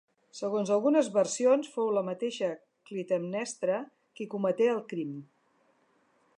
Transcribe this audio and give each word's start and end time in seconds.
Segons 0.37 0.69
algunes 0.75 1.09
versions 1.17 1.69
fou 1.75 1.91
la 1.97 2.03
mateixa 2.07 2.49
Clitemnestra 2.91 3.77
qui 4.21 4.31
cometé 4.35 4.71
el 4.77 4.85
crim. 4.95 5.17